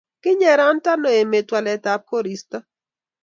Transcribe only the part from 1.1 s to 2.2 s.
emet waletab